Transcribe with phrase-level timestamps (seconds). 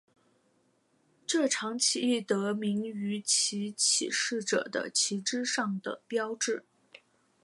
[1.27, 6.65] 这场起义得名于其起事者的旗帜上的标志。